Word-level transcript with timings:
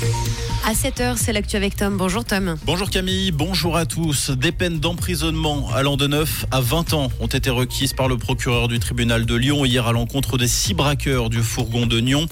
Thank 0.00 0.38
you. 0.38 0.49
À 0.66 0.74
7h, 0.74 1.16
c'est 1.16 1.32
l'actu 1.32 1.56
avec 1.56 1.74
Tom. 1.74 1.96
Bonjour 1.96 2.22
Tom. 2.22 2.54
Bonjour 2.64 2.90
Camille, 2.90 3.32
bonjour 3.32 3.78
à 3.78 3.86
tous. 3.86 4.30
Des 4.30 4.52
peines 4.52 4.78
d'emprisonnement 4.78 5.70
allant 5.72 5.96
de 5.96 6.06
9 6.06 6.46
à 6.50 6.60
20 6.60 6.92
ans 6.92 7.08
ont 7.18 7.26
été 7.26 7.48
requises 7.48 7.94
par 7.94 8.08
le 8.08 8.18
procureur 8.18 8.68
du 8.68 8.78
tribunal 8.78 9.24
de 9.24 9.34
Lyon 9.34 9.64
hier 9.64 9.86
à 9.86 9.92
l'encontre 9.92 10.36
des 10.36 10.46
six 10.46 10.74
braqueurs 10.74 11.30
du 11.30 11.42
fourgon 11.42 11.86
de 11.86 11.98
Nyon. 11.98 12.26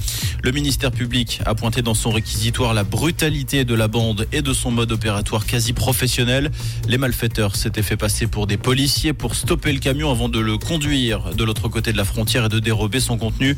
Le 0.44 0.52
ministère 0.52 0.92
public 0.92 1.40
a 1.46 1.54
pointé 1.54 1.80
dans 1.80 1.94
son 1.94 2.10
réquisitoire 2.10 2.74
la 2.74 2.84
brutalité 2.84 3.64
de 3.64 3.74
la 3.74 3.88
bande 3.88 4.28
et 4.30 4.42
de 4.42 4.52
son 4.52 4.70
mode 4.70 4.92
opératoire 4.92 5.46
quasi 5.46 5.72
professionnel. 5.72 6.50
Les 6.86 6.98
malfaiteurs 6.98 7.56
s'étaient 7.56 7.82
fait 7.82 7.96
passer 7.96 8.26
pour 8.26 8.46
des 8.46 8.58
policiers 8.58 9.14
pour 9.14 9.34
stopper 9.34 9.72
le 9.72 9.80
camion 9.80 10.10
avant 10.10 10.28
de 10.28 10.38
le 10.38 10.58
conduire 10.58 11.34
de 11.34 11.44
l'autre 11.44 11.68
côté 11.68 11.92
de 11.92 11.96
la 11.96 12.04
frontière 12.04 12.44
et 12.44 12.48
de 12.50 12.58
dérober 12.58 13.00
son 13.00 13.16
contenu. 13.16 13.56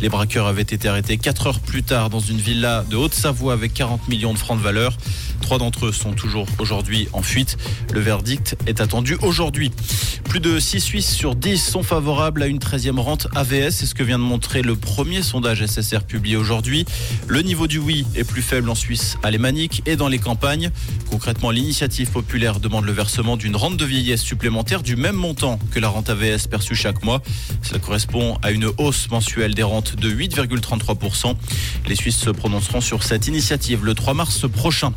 Les 0.00 0.08
braqueurs 0.08 0.46
avaient 0.46 0.62
été 0.62 0.88
arrêtés 0.88 1.18
4 1.18 1.48
heures 1.48 1.60
plus 1.60 1.82
tard 1.82 2.08
dans 2.08 2.20
une 2.20 2.38
villa 2.38 2.84
de 2.88 2.96
Haute-Savoie 2.96 3.52
avec 3.52 3.74
40 3.74 4.08
millions 4.12 4.34
de 4.34 4.38
francs 4.38 4.58
de 4.58 4.62
valeur. 4.62 4.98
Trois 5.40 5.56
d'entre 5.56 5.86
eux 5.86 5.92
sont 5.92 6.12
toujours 6.12 6.46
aujourd'hui 6.58 7.08
en 7.14 7.22
fuite. 7.22 7.56
Le 7.94 8.00
verdict 8.00 8.56
est 8.66 8.80
attendu 8.82 9.16
aujourd'hui. 9.22 9.72
Plus 10.24 10.38
de 10.38 10.58
6 10.60 10.80
Suisses 10.80 11.10
sur 11.10 11.34
10 11.34 11.58
sont 11.58 11.82
favorables 11.82 12.42
à 12.42 12.46
une 12.46 12.58
13e 12.58 12.98
rente 12.98 13.26
AVS. 13.34 13.70
C'est 13.70 13.86
ce 13.86 13.94
que 13.94 14.02
vient 14.02 14.18
de 14.18 14.24
montrer 14.24 14.62
le 14.62 14.76
premier 14.76 15.22
sondage 15.22 15.64
SSR 15.64 16.04
publié 16.04 16.36
aujourd'hui. 16.36 16.84
Le 17.26 17.40
niveau 17.40 17.66
du 17.66 17.78
oui 17.78 18.06
est 18.14 18.24
plus 18.24 18.42
faible 18.42 18.68
en 18.68 18.74
Suisse 18.74 19.16
alémanique 19.22 19.82
et 19.86 19.96
dans 19.96 20.08
les 20.08 20.18
campagnes. 20.18 20.70
Concrètement, 21.10 21.50
l'initiative 21.50 22.10
populaire 22.10 22.60
demande 22.60 22.84
le 22.84 22.92
versement 22.92 23.36
d'une 23.36 23.56
rente 23.56 23.76
de 23.78 23.84
vieillesse 23.84 24.22
supplémentaire 24.22 24.82
du 24.82 24.96
même 24.96 25.16
montant 25.16 25.58
que 25.70 25.80
la 25.80 25.88
rente 25.88 26.10
AVS 26.10 26.48
perçue 26.50 26.74
chaque 26.74 27.02
mois. 27.02 27.22
Cela 27.62 27.78
correspond 27.78 28.38
à 28.42 28.50
une 28.50 28.70
hausse 28.76 29.10
mensuelle 29.10 29.54
des 29.54 29.62
rentes 29.62 29.96
de 29.96 30.10
8,33%. 30.10 31.34
Les 31.88 31.94
Suisses 31.94 32.18
se 32.18 32.30
prononceront 32.30 32.82
sur 32.82 33.02
cette 33.02 33.26
initiative 33.26 33.84
le 33.84 33.94
3 33.94 34.01
mars 34.10 34.50
prochain. 34.50 34.92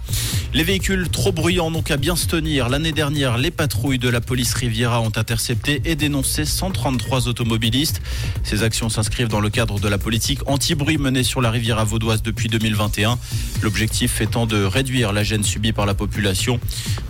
Les 0.53 0.63
véhicules 0.63 1.09
trop 1.09 1.31
bruyants 1.31 1.69
n'ont 1.69 1.81
qu'à 1.81 1.97
bien 1.97 2.15
se 2.15 2.25
tenir. 2.27 2.69
L'année 2.69 2.91
dernière, 2.91 3.37
les 3.37 3.51
patrouilles 3.51 3.99
de 3.99 4.09
la 4.09 4.21
police 4.21 4.53
Riviera 4.53 5.01
ont 5.01 5.11
intercepté 5.15 5.81
et 5.85 5.95
dénoncé 5.95 6.45
133 6.45 7.27
automobilistes. 7.27 8.01
Ces 8.43 8.63
actions 8.63 8.89
s'inscrivent 8.89 9.27
dans 9.27 9.39
le 9.39 9.49
cadre 9.49 9.79
de 9.79 9.87
la 9.87 9.97
politique 9.97 10.39
anti-bruit 10.47 10.97
menée 10.97 11.23
sur 11.23 11.41
la 11.41 11.51
Riviera 11.51 11.83
vaudoise 11.83 12.23
depuis 12.23 12.49
2021. 12.49 13.19
L'objectif 13.61 14.21
étant 14.21 14.45
de 14.45 14.63
réduire 14.63 15.13
la 15.13 15.23
gêne 15.23 15.43
subie 15.43 15.73
par 15.73 15.85
la 15.85 15.93
population. 15.93 16.59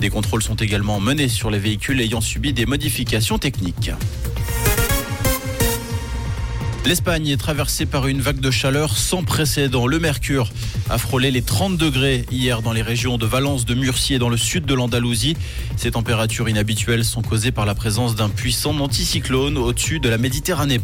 Des 0.02 0.10
contrôles 0.10 0.44
sont 0.44 0.56
également 0.56 1.00
menés 1.00 1.30
sur 1.30 1.50
les 1.50 1.60
véhicules 1.60 2.02
ayant 2.02 2.22
subi 2.22 2.52
des 2.52 2.66
modifications 2.66 3.38
techniques. 3.38 3.92
L'Espagne 6.86 7.30
est 7.30 7.38
traversée 7.38 7.88
par 7.88 8.06
une 8.06 8.22
vague 8.22 8.40
de 8.40 8.52
chaleur 8.52 8.96
sans 8.96 9.24
précédent. 9.24 9.88
Le 9.88 9.98
mercure 9.98 10.52
a 10.88 11.00
frôlé 11.00 11.32
les 11.32 11.42
30 11.42 11.78
degrés 11.78 12.26
hier 12.30 12.62
dans 12.62 12.74
les 12.74 12.84
régions 12.84 13.18
de 13.18 13.26
Valence, 13.26 13.66
de 13.66 13.74
Murcie 13.74 14.14
et 14.14 14.20
dans 14.20 14.30
le 14.30 14.38
sud 14.38 14.66
de 14.66 14.74
l'Andalousie. 14.76 15.36
Ces 15.78 15.90
températures 15.90 16.48
inhabituelles 16.48 17.04
sont 17.04 17.24
causées 17.24 17.52
par 17.52 17.66
la 17.66 17.74
présence 17.74 18.14
d'un 18.14 18.30
puissant 18.30 18.78
anticyclone 18.80 19.58
au-dessus 19.58 20.00
de 20.00 20.10
la 20.10 20.20
Méditerranée. 20.20 20.80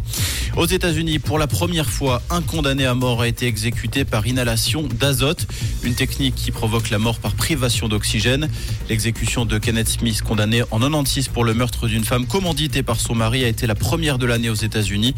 Aux 0.57 0.65
États-Unis, 0.65 1.19
pour 1.19 1.37
la 1.37 1.45
première 1.45 1.87
fois, 1.87 2.23
un 2.31 2.41
condamné 2.41 2.87
à 2.87 2.95
mort 2.95 3.21
a 3.21 3.27
été 3.27 3.45
exécuté 3.45 4.03
par 4.03 4.25
inhalation 4.25 4.81
d'azote, 4.81 5.45
une 5.83 5.93
technique 5.93 6.33
qui 6.33 6.49
provoque 6.49 6.89
la 6.89 6.97
mort 6.97 7.19
par 7.19 7.35
privation 7.35 7.87
d'oxygène. 7.87 8.49
L'exécution 8.89 9.45
de 9.45 9.59
Kenneth 9.59 9.89
Smith, 9.89 10.23
condamné 10.23 10.63
en 10.71 10.79
96 10.79 11.27
pour 11.27 11.43
le 11.43 11.53
meurtre 11.53 11.87
d'une 11.87 12.03
femme 12.03 12.25
commanditée 12.25 12.81
par 12.81 12.99
son 12.99 13.13
mari, 13.13 13.45
a 13.45 13.47
été 13.47 13.67
la 13.67 13.75
première 13.75 14.17
de 14.17 14.25
l'année 14.25 14.49
aux 14.49 14.55
États-Unis. 14.55 15.13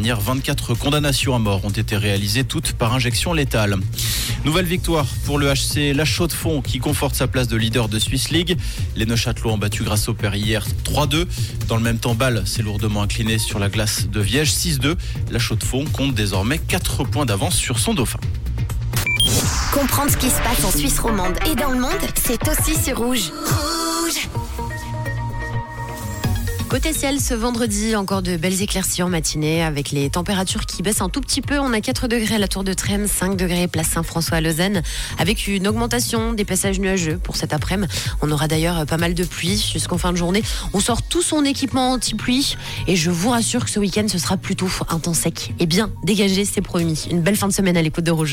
24 0.00 0.74
condamnations 0.74 1.34
à 1.34 1.38
mort 1.38 1.64
ont 1.64 1.70
été 1.70 1.96
réalisées, 1.96 2.44
toutes 2.44 2.72
par 2.72 2.94
injection 2.94 3.32
létale. 3.32 3.76
Nouvelle 4.44 4.64
victoire 4.66 5.06
pour 5.24 5.38
le 5.38 5.52
HC 5.52 5.94
La 5.94 6.04
Chaux-de-Fonds 6.04 6.62
qui 6.62 6.78
conforte 6.78 7.14
sa 7.14 7.28
place 7.28 7.46
de 7.46 7.56
leader 7.56 7.88
de 7.88 7.98
Swiss 7.98 8.30
League. 8.30 8.58
Les 8.96 9.06
Neuchâtelois 9.06 9.52
ont 9.52 9.58
battu 9.58 9.84
grâce 9.84 10.08
au 10.08 10.14
père 10.14 10.34
hier 10.34 10.66
3-2. 10.84 11.26
Dans 11.68 11.76
le 11.76 11.82
même 11.82 11.98
temps, 11.98 12.14
Bâle 12.14 12.46
s'est 12.46 12.62
lourdement 12.62 13.02
incliné 13.02 13.38
sur 13.38 13.58
la 13.58 13.68
glace 13.68 14.08
de 14.08 14.20
Viège 14.20 14.50
6-2. 14.50 14.96
La 15.30 15.38
Chaux-de-Fonds 15.38 15.84
compte 15.92 16.14
désormais 16.14 16.58
4 16.58 17.04
points 17.04 17.26
d'avance 17.26 17.54
sur 17.54 17.78
son 17.78 17.94
dauphin. 17.94 18.20
Comprendre 19.72 20.10
ce 20.10 20.16
qui 20.16 20.28
se 20.28 20.40
passe 20.42 20.64
en 20.64 20.76
Suisse 20.76 20.98
romande 20.98 21.36
et 21.50 21.54
dans 21.54 21.70
le 21.70 21.80
monde, 21.80 21.92
c'est 22.14 22.48
aussi 22.48 22.74
sur 22.80 22.98
Rouge. 22.98 23.30
Côté 26.74 26.92
ciel, 26.92 27.20
ce 27.20 27.34
vendredi, 27.34 27.94
encore 27.94 28.20
de 28.20 28.36
belles 28.36 28.60
éclaircies 28.60 29.04
en 29.04 29.08
matinée 29.08 29.62
avec 29.62 29.92
les 29.92 30.10
températures 30.10 30.66
qui 30.66 30.82
baissent 30.82 31.02
un 31.02 31.08
tout 31.08 31.20
petit 31.20 31.40
peu. 31.40 31.60
On 31.60 31.72
a 31.72 31.80
4 31.80 32.08
degrés 32.08 32.34
à 32.34 32.38
la 32.38 32.48
Tour 32.48 32.64
de 32.64 32.72
Trême, 32.72 33.06
5 33.06 33.36
degrés 33.36 33.68
place 33.68 33.86
Saint-François 33.86 34.38
à 34.38 34.40
Lausanne, 34.40 34.82
avec 35.20 35.46
une 35.46 35.68
augmentation 35.68 36.32
des 36.32 36.44
passages 36.44 36.80
nuageux 36.80 37.16
pour 37.16 37.36
cet 37.36 37.52
après-midi. 37.52 37.94
On 38.22 38.30
aura 38.32 38.48
d'ailleurs 38.48 38.86
pas 38.86 38.96
mal 38.96 39.14
de 39.14 39.22
pluie 39.22 39.70
jusqu'en 39.72 39.98
fin 39.98 40.10
de 40.10 40.16
journée. 40.16 40.42
On 40.72 40.80
sort 40.80 41.02
tout 41.02 41.22
son 41.22 41.44
équipement 41.44 41.92
anti-pluie 41.92 42.56
et 42.88 42.96
je 42.96 43.12
vous 43.12 43.30
rassure 43.30 43.66
que 43.66 43.70
ce 43.70 43.78
week-end, 43.78 44.06
ce 44.08 44.18
sera 44.18 44.36
plutôt 44.36 44.68
un 44.88 44.98
temps 44.98 45.14
sec 45.14 45.54
et 45.60 45.66
bien 45.66 45.92
dégagé, 46.02 46.44
c'est 46.44 46.60
promis. 46.60 47.06
Une 47.08 47.22
belle 47.22 47.36
fin 47.36 47.46
de 47.46 47.52
semaine 47.52 47.76
à 47.76 47.82
l'écoute 47.82 48.02
de 48.02 48.10
Rouge. 48.10 48.32